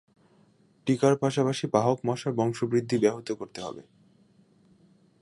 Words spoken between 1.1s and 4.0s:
পাশাপাশি বাহক মশার বংশবৃদ্ধি ব্যাহত করতে হবে।